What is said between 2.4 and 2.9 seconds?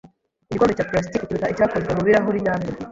nyabyo.